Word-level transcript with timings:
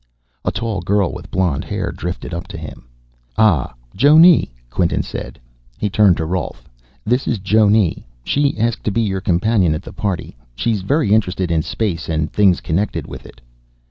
A 0.43 0.51
tall 0.51 0.81
girl 0.81 1.13
with 1.13 1.29
blonde 1.29 1.63
hair 1.63 1.91
drifted 1.91 2.33
up 2.33 2.47
to 2.47 2.57
him. 2.57 2.87
"Ah. 3.37 3.71
Jonne," 3.95 4.47
Quinton 4.71 5.03
said. 5.03 5.39
He 5.77 5.91
turned 5.91 6.17
to 6.17 6.25
Rolf. 6.25 6.67
"This 7.05 7.27
is 7.27 7.37
Jonne. 7.37 8.03
She 8.23 8.57
asked 8.57 8.83
to 8.85 8.91
be 8.91 9.01
your 9.01 9.21
companion 9.21 9.75
at 9.75 9.83
the 9.83 9.93
party. 9.93 10.35
She's 10.55 10.81
very 10.81 11.13
interested 11.13 11.51
in 11.51 11.61
space 11.61 12.09
and 12.09 12.33
things 12.33 12.61
connected 12.61 13.05
with 13.05 13.27
it." 13.27 13.41